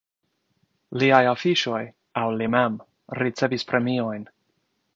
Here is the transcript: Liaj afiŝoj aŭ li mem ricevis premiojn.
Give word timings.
Liaj 1.01 1.19
afiŝoj 1.31 1.81
aŭ 2.21 2.25
li 2.39 2.47
mem 2.55 2.81
ricevis 3.25 3.69
premiojn. 3.73 4.25